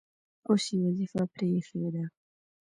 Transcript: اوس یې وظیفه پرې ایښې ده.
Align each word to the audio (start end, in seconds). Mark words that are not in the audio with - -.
اوس 0.49 0.63
یې 0.73 0.79
وظیفه 0.85 1.21
پرې 1.33 1.47
ایښې 1.55 1.87
ده. 1.95 2.05